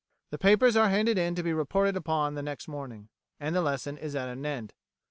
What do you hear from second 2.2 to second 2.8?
next